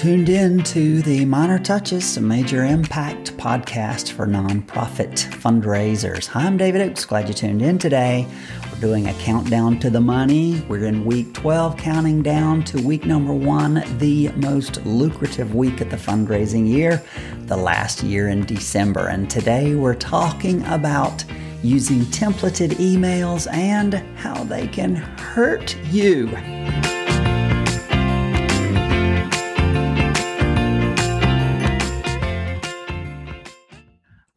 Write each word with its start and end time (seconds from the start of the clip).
tuned 0.00 0.30
in 0.30 0.62
to 0.62 1.02
the 1.02 1.26
Minor 1.26 1.58
Touches, 1.58 2.16
a 2.16 2.22
major 2.22 2.64
impact 2.64 3.36
podcast 3.36 4.12
for 4.12 4.26
nonprofit 4.26 5.12
fundraisers. 5.12 6.26
Hi, 6.28 6.46
I'm 6.46 6.56
David 6.56 6.80
Oakes. 6.80 7.04
Glad 7.04 7.28
you 7.28 7.34
tuned 7.34 7.60
in 7.60 7.78
today. 7.78 8.26
We're 8.72 8.80
doing 8.80 9.08
a 9.08 9.12
countdown 9.12 9.78
to 9.80 9.90
the 9.90 10.00
money. 10.00 10.64
We're 10.68 10.86
in 10.86 11.04
week 11.04 11.34
12, 11.34 11.76
counting 11.76 12.22
down 12.22 12.64
to 12.64 12.80
week 12.80 13.04
number 13.04 13.34
one, 13.34 13.84
the 13.98 14.30
most 14.36 14.82
lucrative 14.86 15.54
week 15.54 15.82
of 15.82 15.90
the 15.90 15.98
fundraising 15.98 16.66
year, 16.66 17.02
the 17.40 17.58
last 17.58 18.02
year 18.02 18.30
in 18.30 18.46
December. 18.46 19.08
And 19.08 19.28
today 19.28 19.74
we're 19.74 19.92
talking 19.92 20.64
about 20.64 21.22
using 21.62 22.00
templated 22.06 22.70
emails 22.76 23.52
and 23.52 23.96
how 24.16 24.44
they 24.44 24.66
can 24.66 24.94
hurt 24.94 25.76
you. 25.92 26.59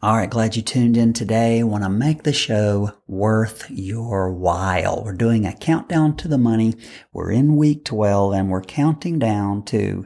All 0.03 0.17
right, 0.17 0.29
glad 0.29 0.57
you 0.57 0.61
tuned 0.61 0.97
in 0.97 1.13
today. 1.13 1.63
Want 1.63 1.85
to 1.85 1.89
make 1.89 2.23
the 2.23 2.33
show 2.33 2.91
worth 3.07 3.67
your 3.69 4.33
while. 4.33 5.01
We're 5.01 5.13
doing 5.13 5.45
a 5.45 5.55
countdown 5.55 6.17
to 6.17 6.27
the 6.27 6.37
money. 6.37 6.75
We're 7.13 7.31
in 7.31 7.55
week 7.55 7.85
12 7.85 8.33
and 8.33 8.49
we're 8.49 8.63
counting 8.63 9.17
down 9.17 9.63
to 9.67 10.05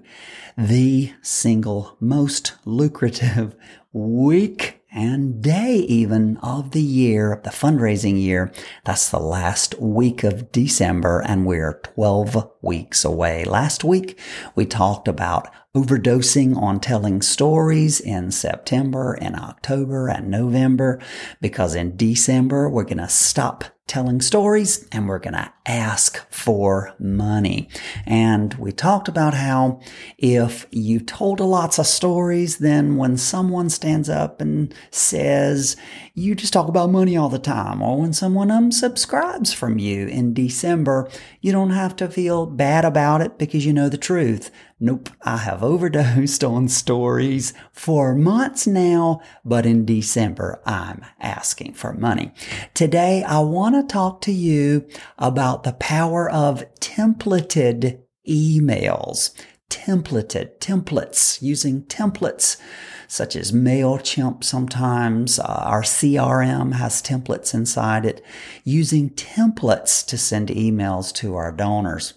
the 0.55 1.13
single 1.23 1.97
most 1.99 2.53
lucrative 2.63 3.55
week 3.91 4.83
and 4.91 5.41
day 5.41 5.77
even 5.77 6.37
of 6.43 6.71
the 6.71 6.81
year, 6.81 7.41
the 7.43 7.49
fundraising 7.49 8.21
year. 8.21 8.51
That's 8.85 9.09
the 9.09 9.19
last 9.19 9.79
week 9.81 10.23
of 10.23 10.51
December 10.51 11.23
and 11.25 11.47
we're 11.47 11.81
12 11.95 12.51
weeks 12.61 13.03
away. 13.03 13.45
Last 13.45 13.83
week 13.83 14.19
we 14.53 14.67
talked 14.67 15.07
about 15.07 15.49
overdosing 15.77 16.57
on 16.57 16.79
telling 16.79 17.21
stories 17.21 17.99
in 17.99 18.31
September 18.31 19.13
and 19.13 19.35
October 19.35 20.07
and 20.07 20.29
November 20.29 20.99
because 21.39 21.75
in 21.75 21.95
December 21.95 22.67
we're 22.67 22.83
going 22.83 22.97
to 22.97 23.07
stop 23.07 23.65
telling 23.87 24.19
stories 24.19 24.85
and 24.91 25.07
we're 25.07 25.17
going 25.17 25.33
to 25.33 25.51
ask 25.65 26.29
for 26.29 26.93
money. 26.99 27.69
And 28.05 28.53
we 28.55 28.73
talked 28.73 29.07
about 29.07 29.33
how 29.33 29.79
if 30.17 30.67
you 30.71 30.99
told 30.99 31.39
lots 31.39 31.79
of 31.79 31.87
stories, 31.87 32.57
then 32.57 32.97
when 32.97 33.17
someone 33.17 33.69
stands 33.69 34.09
up 34.09 34.41
and 34.41 34.75
says, 34.91 35.77
you 36.13 36.35
just 36.35 36.51
talk 36.51 36.67
about 36.67 36.89
money 36.89 37.15
all 37.15 37.29
the 37.29 37.39
time, 37.39 37.81
or 37.81 38.01
when 38.01 38.11
someone 38.11 38.49
unsubscribes 38.49 39.55
from 39.55 39.79
you 39.79 40.07
in 40.07 40.33
December, 40.33 41.09
you 41.41 41.51
don't 41.51 41.69
have 41.69 41.95
to 41.97 42.09
feel 42.09 42.45
bad 42.45 42.83
about 42.83 43.21
it 43.21 43.37
because 43.37 43.65
you 43.65 43.71
know 43.71 43.87
the 43.87 43.97
truth. 43.97 44.51
Nope, 44.79 45.09
I 45.23 45.37
have 45.37 45.63
overdosed 45.63 46.43
on 46.43 46.67
stories 46.67 47.51
for 47.71 48.13
months 48.13 48.67
now, 48.67 49.21
but 49.43 49.65
in 49.65 49.85
December 49.85 50.61
I'm 50.67 51.03
asking 51.19 51.73
for 51.73 51.93
money. 51.93 52.31
Today 52.75 53.23
I 53.23 53.39
want 53.39 53.73
to 53.73 53.91
talk 53.91 54.21
to 54.21 54.31
you 54.31 54.87
about 55.17 55.63
the 55.63 55.73
power 55.73 56.29
of 56.29 56.63
templated 56.75 58.03
emails. 58.29 59.33
Templated, 59.67 60.59
templates, 60.59 61.41
using 61.41 61.81
templates 61.85 62.61
such 63.07 63.35
as 63.35 63.51
MailChimp 63.51 64.43
sometimes. 64.43 65.39
Uh, 65.39 65.43
our 65.43 65.81
CRM 65.81 66.73
has 66.73 67.01
templates 67.01 67.55
inside 67.55 68.05
it, 68.05 68.23
using 68.63 69.09
templates 69.09 70.05
to 70.05 70.19
send 70.19 70.49
emails 70.49 71.11
to 71.15 71.35
our 71.35 71.51
donors 71.51 72.13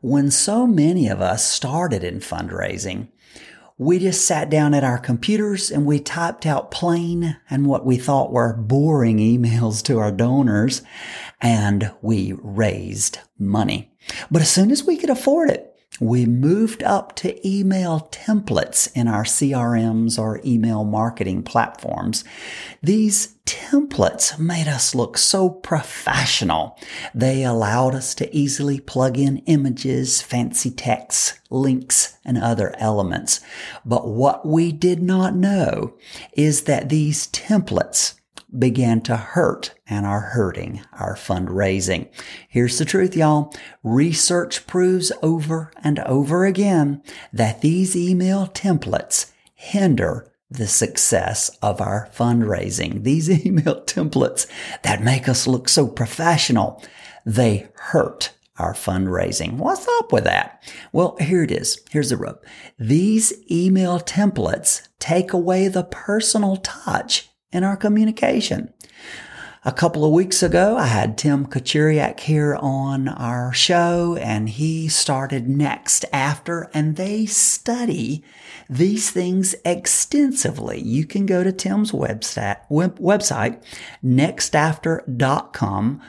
when 0.00 0.30
so 0.30 0.66
many 0.66 1.08
of 1.08 1.20
us 1.20 1.44
started 1.44 2.04
in 2.04 2.20
fundraising, 2.20 3.08
we 3.76 3.98
just 3.98 4.26
sat 4.26 4.50
down 4.50 4.72
at 4.72 4.84
our 4.84 4.98
computers 4.98 5.70
and 5.70 5.84
we 5.84 5.98
typed 5.98 6.46
out 6.46 6.70
plain 6.70 7.36
and 7.50 7.66
what 7.66 7.84
we 7.84 7.96
thought 7.96 8.32
were 8.32 8.54
boring 8.54 9.18
emails 9.18 9.82
to 9.84 9.98
our 9.98 10.12
donors 10.12 10.82
and 11.40 11.90
we 12.00 12.34
raised 12.40 13.18
money. 13.38 13.92
But 14.30 14.42
as 14.42 14.50
soon 14.50 14.70
as 14.70 14.84
we 14.84 14.96
could 14.96 15.10
afford 15.10 15.50
it, 15.50 15.73
we 16.00 16.26
moved 16.26 16.82
up 16.82 17.14
to 17.16 17.48
email 17.48 18.08
templates 18.10 18.90
in 18.94 19.06
our 19.06 19.22
CRMs 19.22 20.18
or 20.18 20.40
email 20.44 20.84
marketing 20.84 21.42
platforms. 21.42 22.24
These 22.82 23.36
templates 23.46 24.38
made 24.38 24.66
us 24.66 24.94
look 24.94 25.16
so 25.16 25.48
professional. 25.48 26.76
They 27.14 27.44
allowed 27.44 27.94
us 27.94 28.14
to 28.16 28.36
easily 28.36 28.80
plug 28.80 29.18
in 29.18 29.38
images, 29.46 30.20
fancy 30.20 30.70
texts, 30.70 31.38
links, 31.48 32.16
and 32.24 32.38
other 32.38 32.74
elements. 32.78 33.40
But 33.84 34.08
what 34.08 34.46
we 34.46 34.72
did 34.72 35.00
not 35.00 35.36
know 35.36 35.94
is 36.32 36.62
that 36.62 36.88
these 36.88 37.28
templates 37.28 38.14
began 38.58 39.00
to 39.02 39.16
hurt 39.16 39.74
and 39.86 40.06
are 40.06 40.20
hurting 40.20 40.82
our 40.92 41.14
fundraising. 41.14 42.08
Here's 42.48 42.78
the 42.78 42.84
truth, 42.84 43.16
y'all. 43.16 43.52
Research 43.82 44.66
proves 44.66 45.12
over 45.22 45.72
and 45.82 45.98
over 46.00 46.44
again 46.44 47.02
that 47.32 47.60
these 47.60 47.96
email 47.96 48.46
templates 48.46 49.32
hinder 49.54 50.30
the 50.50 50.68
success 50.68 51.50
of 51.62 51.80
our 51.80 52.08
fundraising. 52.14 53.02
These 53.02 53.30
email 53.46 53.82
templates 53.82 54.46
that 54.82 55.02
make 55.02 55.28
us 55.28 55.46
look 55.46 55.68
so 55.68 55.88
professional, 55.88 56.82
they 57.26 57.68
hurt 57.74 58.32
our 58.56 58.72
fundraising. 58.72 59.54
What's 59.54 59.88
up 59.98 60.12
with 60.12 60.24
that? 60.24 60.62
Well, 60.92 61.16
here 61.20 61.42
it 61.42 61.50
is. 61.50 61.80
Here's 61.90 62.10
the 62.10 62.16
rub. 62.16 62.38
These 62.78 63.32
email 63.50 63.98
templates 63.98 64.86
take 65.00 65.32
away 65.32 65.66
the 65.68 65.84
personal 65.84 66.56
touch 66.58 67.30
in 67.54 67.64
our 67.64 67.76
communication. 67.76 68.72
A 69.66 69.72
couple 69.72 70.04
of 70.04 70.12
weeks 70.12 70.42
ago, 70.42 70.76
I 70.76 70.84
had 70.84 71.16
Tim 71.16 71.46
Kachuriak 71.46 72.20
here 72.20 72.54
on 72.56 73.08
our 73.08 73.50
show 73.54 74.14
and 74.20 74.46
he 74.46 74.88
started 74.88 75.46
NextAfter 75.46 76.68
and 76.74 76.96
they 76.96 77.24
study 77.24 78.22
these 78.68 79.10
things 79.10 79.54
extensively. 79.64 80.82
You 80.82 81.06
can 81.06 81.24
go 81.24 81.42
to 81.42 81.50
Tim's 81.50 81.92
website, 81.92 82.58
website 82.70 83.62
nextafter.com 84.04 86.02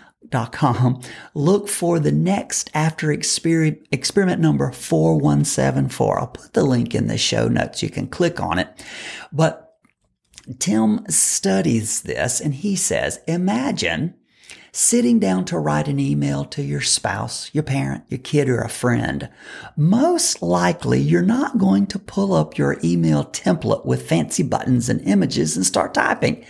Com, 0.52 1.02
look 1.34 1.70
for 1.70 2.00
the 2.00 2.12
next 2.12 2.70
after 2.74 3.10
experiment, 3.12 3.88
experiment 3.92 4.42
number 4.42 4.70
4174. 4.72 6.20
I'll 6.20 6.28
put 6.28 6.54
the 6.54 6.64
link 6.64 6.94
in 6.94 7.08
the 7.08 7.18
show 7.18 7.48
notes. 7.48 7.82
You 7.82 7.90
can 7.90 8.08
click 8.08 8.42
on 8.42 8.60
it. 8.60 8.68
But 9.32 9.65
Tim 10.60 11.06
studies 11.10 12.02
this 12.02 12.40
and 12.40 12.54
he 12.54 12.76
says, 12.76 13.20
imagine 13.28 14.16
sitting 14.72 15.20
down 15.20 15.46
to 15.46 15.58
write 15.58 15.88
an 15.88 16.00
email 16.00 16.44
to 16.44 16.62
your 16.62 16.82
spouse, 16.82 17.50
your 17.54 17.64
parent, 17.64 18.04
your 18.10 18.20
kid, 18.20 18.50
or 18.50 18.60
a 18.60 18.70
friend. 18.70 19.30
Most 19.78 20.42
likely 20.42 21.00
you're 21.00 21.22
not 21.22 21.58
going 21.58 21.88
to 21.88 21.98
pull 21.98 22.34
up 22.34 22.58
your 22.58 22.78
email 22.84 23.24
template 23.24 23.86
with 23.86 24.08
fancy 24.08 24.44
buttons 24.44 24.90
and 24.90 25.02
images 25.02 25.56
and 25.56 25.66
start 25.66 25.94
typing. 25.94 26.46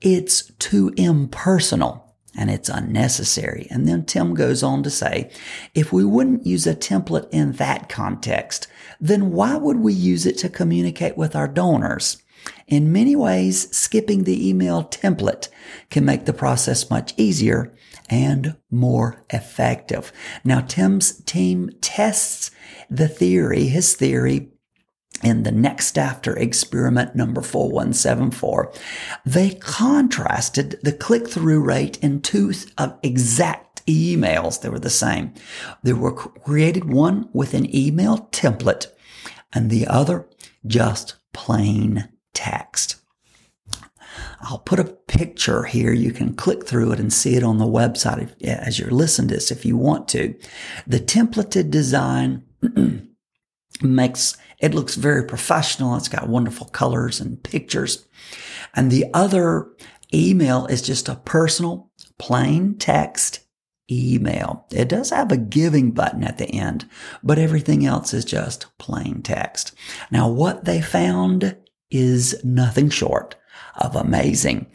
It's 0.00 0.50
too 0.58 0.92
impersonal 0.96 2.16
and 2.36 2.50
it's 2.50 2.68
unnecessary. 2.68 3.68
And 3.70 3.86
then 3.86 4.04
Tim 4.04 4.34
goes 4.34 4.64
on 4.64 4.82
to 4.82 4.90
say, 4.90 5.30
if 5.74 5.92
we 5.92 6.04
wouldn't 6.04 6.46
use 6.46 6.66
a 6.66 6.74
template 6.74 7.28
in 7.30 7.52
that 7.52 7.88
context, 7.88 8.66
then 9.00 9.30
why 9.30 9.56
would 9.56 9.78
we 9.78 9.92
use 9.92 10.26
it 10.26 10.38
to 10.38 10.48
communicate 10.48 11.16
with 11.16 11.36
our 11.36 11.48
donors? 11.48 12.20
In 12.66 12.92
many 12.92 13.16
ways, 13.16 13.74
skipping 13.76 14.24
the 14.24 14.48
email 14.48 14.84
template 14.84 15.48
can 15.90 16.04
make 16.04 16.24
the 16.24 16.32
process 16.32 16.88
much 16.88 17.14
easier 17.16 17.74
and 18.08 18.56
more 18.70 19.24
effective. 19.30 20.12
Now, 20.44 20.60
Tim's 20.60 21.20
team 21.22 21.70
tests 21.80 22.50
the 22.88 23.08
theory, 23.08 23.64
his 23.66 23.94
theory, 23.94 24.50
in 25.22 25.42
the 25.42 25.52
next 25.52 25.98
after 25.98 26.36
experiment 26.36 27.14
number 27.14 27.42
4174. 27.42 28.72
They 29.26 29.50
contrasted 29.50 30.78
the 30.82 30.92
click 30.92 31.28
through 31.28 31.62
rate 31.62 31.98
in 31.98 32.22
two 32.22 32.52
of 32.78 32.98
exact 33.02 33.84
emails. 33.86 34.60
They 34.60 34.68
were 34.68 34.78
the 34.78 34.90
same. 34.90 35.34
They 35.82 35.92
were 35.92 36.12
created 36.12 36.84
one 36.84 37.28
with 37.32 37.54
an 37.54 37.74
email 37.74 38.28
template 38.32 38.86
and 39.52 39.70
the 39.70 39.86
other 39.86 40.26
just 40.66 41.16
plain 41.32 42.08
text. 42.40 42.96
I'll 44.40 44.58
put 44.58 44.80
a 44.80 44.84
picture 44.84 45.64
here. 45.64 45.92
You 45.92 46.12
can 46.12 46.34
click 46.34 46.66
through 46.66 46.92
it 46.92 47.00
and 47.00 47.12
see 47.12 47.36
it 47.36 47.44
on 47.44 47.58
the 47.58 47.66
website 47.66 48.42
as 48.42 48.78
you're 48.78 48.90
listening 48.90 49.28
to 49.28 49.34
this 49.34 49.50
if 49.50 49.66
you 49.66 49.76
want 49.76 50.08
to. 50.08 50.34
The 50.86 51.00
templated 51.00 51.70
design 51.70 52.44
makes 53.82 54.38
it 54.58 54.74
looks 54.74 54.94
very 54.94 55.24
professional. 55.24 55.94
It's 55.96 56.08
got 56.08 56.28
wonderful 56.28 56.68
colors 56.68 57.20
and 57.20 57.42
pictures. 57.42 58.06
And 58.74 58.90
the 58.90 59.06
other 59.12 59.68
email 60.12 60.66
is 60.66 60.80
just 60.80 61.08
a 61.08 61.16
personal 61.16 61.90
plain 62.18 62.76
text 62.78 63.40
email. 63.90 64.66
It 64.72 64.88
does 64.88 65.10
have 65.10 65.32
a 65.32 65.36
giving 65.36 65.90
button 65.90 66.24
at 66.24 66.38
the 66.38 66.46
end, 66.46 66.88
but 67.22 67.38
everything 67.38 67.84
else 67.84 68.14
is 68.14 68.24
just 68.24 68.66
plain 68.78 69.22
text. 69.22 69.74
Now, 70.10 70.28
what 70.28 70.64
they 70.64 70.80
found 70.80 71.56
is 71.90 72.42
nothing 72.44 72.90
short 72.90 73.36
of 73.76 73.96
amazing. 73.96 74.66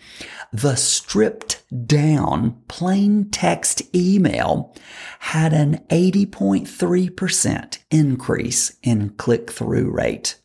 The 0.51 0.75
stripped 0.75 1.63
down 1.85 2.61
plain 2.67 3.29
text 3.29 3.81
email 3.95 4.73
had 5.19 5.53
an 5.53 5.83
80.3% 5.89 7.77
increase 7.91 8.77
in 8.81 9.09
click 9.11 9.51
through 9.51 9.91
rate. 9.91 10.39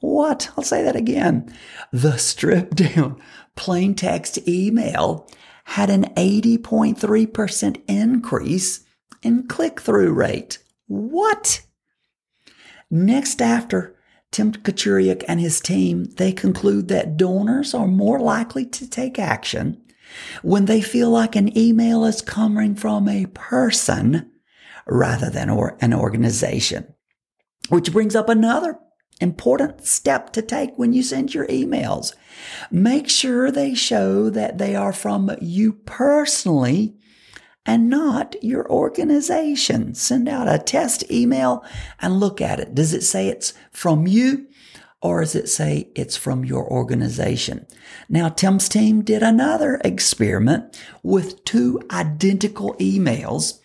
What? 0.00 0.50
I'll 0.56 0.64
say 0.64 0.82
that 0.82 0.96
again. 0.96 1.54
The 1.92 2.16
stripped 2.16 2.74
down 2.74 3.20
plain 3.54 3.94
text 3.94 4.48
email 4.48 5.28
had 5.64 5.90
an 5.90 6.06
80.3% 6.14 7.82
increase 7.86 8.84
in 9.22 9.46
click 9.46 9.80
through 9.80 10.12
rate. 10.12 10.58
What? 10.88 11.62
Next 12.90 13.40
after 13.40 13.91
Tim 14.32 14.52
Kachuriak 14.52 15.22
and 15.28 15.40
his 15.40 15.60
team, 15.60 16.06
they 16.16 16.32
conclude 16.32 16.88
that 16.88 17.16
donors 17.16 17.74
are 17.74 17.86
more 17.86 18.18
likely 18.18 18.66
to 18.66 18.88
take 18.88 19.18
action 19.18 19.80
when 20.42 20.64
they 20.64 20.80
feel 20.80 21.10
like 21.10 21.36
an 21.36 21.56
email 21.56 22.04
is 22.04 22.20
coming 22.22 22.74
from 22.74 23.08
a 23.08 23.26
person 23.26 24.30
rather 24.86 25.30
than 25.30 25.48
or 25.48 25.76
an 25.80 25.94
organization. 25.94 26.94
Which 27.68 27.92
brings 27.92 28.16
up 28.16 28.28
another 28.28 28.78
important 29.20 29.86
step 29.86 30.32
to 30.32 30.42
take 30.42 30.76
when 30.76 30.92
you 30.92 31.02
send 31.02 31.32
your 31.32 31.46
emails. 31.46 32.14
Make 32.70 33.08
sure 33.08 33.50
they 33.50 33.74
show 33.74 34.30
that 34.30 34.58
they 34.58 34.74
are 34.74 34.92
from 34.92 35.30
you 35.40 35.74
personally 35.74 36.96
and 37.64 37.88
not 37.88 38.42
your 38.42 38.68
organization. 38.70 39.94
Send 39.94 40.28
out 40.28 40.52
a 40.52 40.58
test 40.58 41.10
email 41.10 41.64
and 42.00 42.20
look 42.20 42.40
at 42.40 42.60
it. 42.60 42.74
Does 42.74 42.92
it 42.92 43.02
say 43.02 43.28
it's 43.28 43.54
from 43.70 44.06
you? 44.06 44.48
Or 45.00 45.20
does 45.20 45.34
it 45.34 45.48
say 45.48 45.90
it's 45.96 46.16
from 46.16 46.44
your 46.44 46.64
organization? 46.70 47.66
Now, 48.08 48.28
Tim's 48.28 48.68
team 48.68 49.02
did 49.02 49.22
another 49.22 49.80
experiment 49.84 50.80
with 51.02 51.44
two 51.44 51.82
identical 51.90 52.74
emails. 52.74 53.58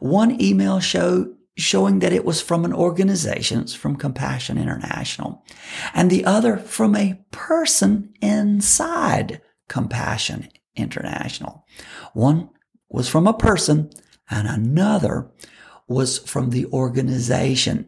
One 0.00 0.40
email 0.40 0.80
showed 0.80 1.34
showing 1.56 1.98
that 2.00 2.12
it 2.12 2.24
was 2.24 2.40
from 2.40 2.64
an 2.64 2.72
organization, 2.72 3.60
it's 3.60 3.74
from 3.74 3.96
Compassion 3.96 4.58
International, 4.58 5.44
and 5.94 6.10
the 6.10 6.24
other 6.24 6.56
from 6.56 6.96
a 6.96 7.22
person 7.30 8.12
inside 8.20 9.40
Compassion 9.68 10.48
International. 10.76 11.66
One 12.14 12.50
was 12.92 13.08
from 13.08 13.26
a 13.26 13.32
person 13.32 13.90
and 14.30 14.46
another 14.46 15.28
was 15.88 16.18
from 16.18 16.50
the 16.50 16.66
organization. 16.66 17.86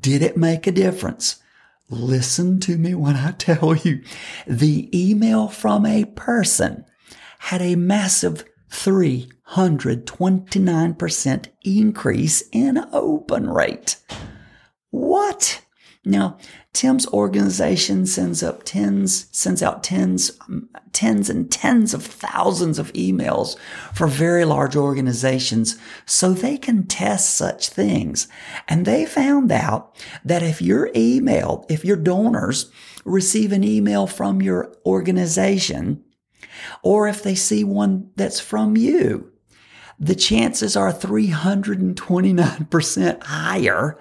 Did 0.00 0.22
it 0.22 0.36
make 0.36 0.66
a 0.66 0.72
difference? 0.72 1.40
Listen 1.88 2.58
to 2.60 2.76
me 2.76 2.94
when 2.94 3.16
I 3.16 3.30
tell 3.32 3.74
you. 3.76 4.02
The 4.46 4.90
email 4.92 5.48
from 5.48 5.86
a 5.86 6.04
person 6.04 6.84
had 7.38 7.62
a 7.62 7.76
massive 7.76 8.44
329% 8.70 11.46
increase 11.62 12.42
in 12.52 12.84
open 12.92 13.48
rate. 13.48 13.96
What? 14.90 15.64
Now, 16.04 16.38
Tim's 16.72 17.06
organization 17.08 18.06
sends 18.06 18.42
up 18.42 18.62
tens, 18.64 19.26
sends 19.32 19.62
out 19.62 19.82
tens, 19.82 20.30
um, 20.48 20.68
tens 20.92 21.28
and 21.28 21.50
tens 21.50 21.92
of 21.92 22.04
thousands 22.04 22.78
of 22.78 22.92
emails 22.92 23.56
for 23.92 24.06
very 24.06 24.44
large 24.44 24.76
organizations 24.76 25.76
so 26.06 26.32
they 26.32 26.56
can 26.56 26.86
test 26.86 27.34
such 27.34 27.68
things. 27.68 28.28
And 28.68 28.86
they 28.86 29.06
found 29.06 29.50
out 29.50 29.96
that 30.24 30.42
if 30.42 30.62
your 30.62 30.90
email, 30.94 31.66
if 31.68 31.84
your 31.84 31.96
donors 31.96 32.70
receive 33.04 33.52
an 33.52 33.64
email 33.64 34.06
from 34.06 34.40
your 34.40 34.74
organization, 34.86 36.04
or 36.82 37.08
if 37.08 37.22
they 37.22 37.34
see 37.34 37.64
one 37.64 38.10
that's 38.16 38.40
from 38.40 38.76
you, 38.76 39.32
the 39.98 40.14
chances 40.14 40.76
are 40.76 40.92
329% 40.92 43.22
higher 43.24 43.98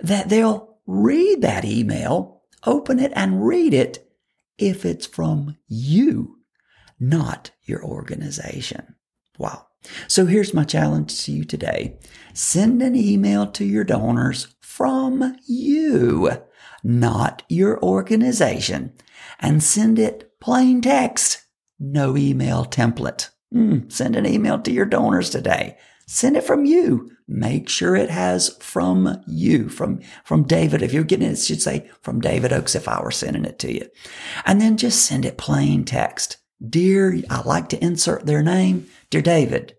that 0.00 0.28
they'll 0.28 0.67
read 0.88 1.42
that 1.42 1.64
email, 1.64 2.42
open 2.66 2.98
it 2.98 3.12
and 3.14 3.46
read 3.46 3.74
it 3.74 4.10
if 4.56 4.84
it's 4.84 5.06
from 5.06 5.56
you, 5.68 6.38
not 6.98 7.50
your 7.62 7.84
organization. 7.84 8.96
Wow. 9.38 9.66
So 10.08 10.26
here's 10.26 10.54
my 10.54 10.64
challenge 10.64 11.24
to 11.24 11.32
you 11.32 11.44
today. 11.44 11.98
Send 12.32 12.82
an 12.82 12.96
email 12.96 13.46
to 13.48 13.64
your 13.64 13.84
donors 13.84 14.56
from 14.60 15.36
you, 15.46 16.32
not 16.82 17.42
your 17.48 17.80
organization, 17.82 18.94
and 19.38 19.62
send 19.62 19.98
it 19.98 20.40
plain 20.40 20.80
text 20.80 21.44
no 21.78 22.16
email 22.16 22.64
template. 22.64 23.30
Mm, 23.54 23.90
send 23.90 24.16
an 24.16 24.26
email 24.26 24.58
to 24.60 24.72
your 24.72 24.84
donors 24.84 25.30
today. 25.30 25.76
Send 26.06 26.36
it 26.36 26.44
from 26.44 26.64
you. 26.64 27.10
Make 27.26 27.68
sure 27.68 27.94
it 27.94 28.10
has 28.10 28.56
from 28.60 29.22
you, 29.26 29.68
from, 29.68 30.00
from 30.24 30.44
David. 30.44 30.82
If 30.82 30.92
you're 30.92 31.04
getting 31.04 31.28
it, 31.28 31.32
it 31.32 31.38
should 31.38 31.60
say 31.60 31.90
from 32.02 32.20
David 32.20 32.52
Oakes 32.52 32.74
if 32.74 32.88
I 32.88 33.02
were 33.02 33.10
sending 33.10 33.44
it 33.44 33.58
to 33.60 33.72
you. 33.72 33.88
And 34.46 34.60
then 34.60 34.78
just 34.78 35.04
send 35.04 35.26
it 35.26 35.36
plain 35.36 35.84
text. 35.84 36.38
Dear, 36.66 37.20
I 37.28 37.42
like 37.42 37.68
to 37.70 37.84
insert 37.84 38.24
their 38.24 38.42
name. 38.42 38.86
Dear 39.10 39.22
David, 39.22 39.76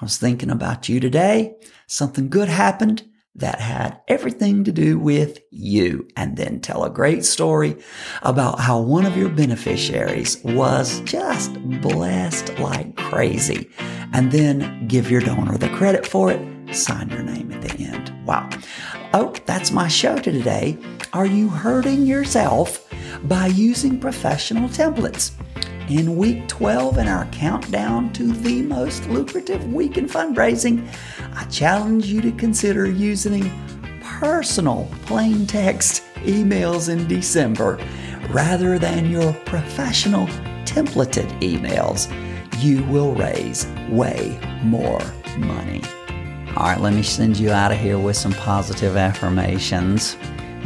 I 0.00 0.04
was 0.04 0.16
thinking 0.16 0.50
about 0.50 0.88
you 0.88 1.00
today. 1.00 1.56
Something 1.88 2.28
good 2.28 2.48
happened 2.48 3.09
that 3.36 3.60
had 3.60 4.00
everything 4.08 4.64
to 4.64 4.72
do 4.72 4.98
with 4.98 5.40
you. 5.50 6.06
And 6.16 6.36
then 6.36 6.60
tell 6.60 6.84
a 6.84 6.90
great 6.90 7.24
story 7.24 7.76
about 8.22 8.60
how 8.60 8.80
one 8.80 9.06
of 9.06 9.16
your 9.16 9.28
beneficiaries 9.28 10.42
was 10.44 11.00
just 11.00 11.54
blessed 11.80 12.58
like 12.58 12.96
crazy. 12.96 13.70
And 14.12 14.32
then 14.32 14.86
give 14.88 15.10
your 15.10 15.20
donor 15.20 15.56
the 15.56 15.68
credit 15.70 16.06
for 16.06 16.30
it. 16.30 16.74
Sign 16.74 17.10
your 17.10 17.22
name 17.22 17.52
at 17.52 17.62
the 17.62 17.84
end. 17.84 18.12
Wow. 18.26 18.48
Oh 19.12 19.32
that's 19.46 19.70
my 19.70 19.88
show 19.88 20.16
today. 20.18 20.78
Are 21.12 21.26
you 21.26 21.48
hurting 21.48 22.06
yourself 22.06 22.88
by 23.24 23.46
using 23.46 23.98
professional 23.98 24.68
templates 24.68 25.32
in 25.90 26.16
week 26.16 26.46
12 26.46 26.98
in 26.98 27.08
our 27.08 27.26
countdown 27.26 28.12
to 28.12 28.32
the 28.32 28.62
most 28.62 29.06
lucrative 29.08 29.72
week 29.72 29.98
in 29.98 30.06
fundraising, 30.06 30.88
I 31.34 31.44
challenge 31.46 32.06
you 32.06 32.20
to 32.20 32.30
consider 32.32 32.88
using 32.88 33.50
personal 34.00 34.88
plain 35.06 35.48
text 35.48 36.04
emails 36.18 36.88
in 36.88 37.08
December 37.08 37.84
rather 38.30 38.78
than 38.78 39.10
your 39.10 39.32
professional 39.44 40.26
templated 40.64 41.28
emails. 41.40 42.08
You 42.62 42.84
will 42.84 43.12
raise 43.14 43.66
way 43.88 44.38
more 44.62 45.00
money. 45.38 45.82
All 46.56 46.66
right, 46.66 46.80
let 46.80 46.92
me 46.92 47.02
send 47.02 47.36
you 47.36 47.50
out 47.50 47.72
of 47.72 47.78
here 47.78 47.98
with 47.98 48.16
some 48.16 48.32
positive 48.32 48.96
affirmations. 48.96 50.16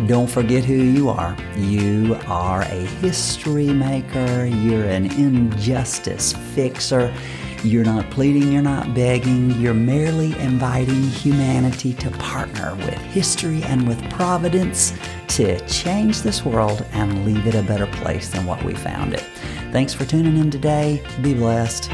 Don't 0.06 0.28
forget 0.28 0.64
who 0.64 0.74
you 0.74 1.08
are. 1.08 1.36
You 1.56 2.18
are 2.26 2.62
a 2.62 2.86
history 3.00 3.68
maker. 3.68 4.44
You're 4.44 4.84
an 4.84 5.06
injustice 5.06 6.32
fixer. 6.32 7.14
You're 7.62 7.84
not 7.84 8.10
pleading, 8.10 8.52
you're 8.52 8.60
not 8.60 8.92
begging. 8.92 9.52
You're 9.52 9.72
merely 9.72 10.38
inviting 10.38 11.02
humanity 11.02 11.94
to 11.94 12.10
partner 12.10 12.74
with 12.74 12.98
history 12.98 13.62
and 13.62 13.88
with 13.88 14.02
providence 14.10 14.92
to 15.28 15.58
change 15.66 16.20
this 16.20 16.44
world 16.44 16.84
and 16.92 17.24
leave 17.24 17.46
it 17.46 17.54
a 17.54 17.62
better 17.62 17.86
place 17.86 18.28
than 18.28 18.44
what 18.44 18.62
we 18.64 18.74
found 18.74 19.14
it. 19.14 19.24
Thanks 19.72 19.94
for 19.94 20.04
tuning 20.04 20.36
in 20.36 20.50
today. 20.50 21.02
Be 21.22 21.32
blessed. 21.32 21.90